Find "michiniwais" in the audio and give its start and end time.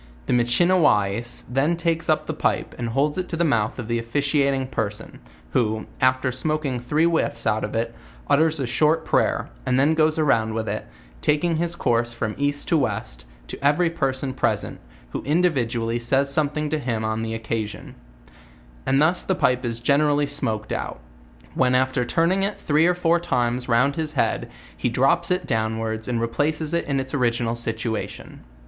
0.33-1.43